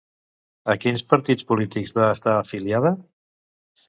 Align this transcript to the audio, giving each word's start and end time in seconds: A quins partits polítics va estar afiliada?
A 0.73 0.75
quins 0.85 1.03
partits 1.11 1.45
polítics 1.51 1.93
va 1.97 2.07
estar 2.13 2.33
afiliada? 2.39 2.93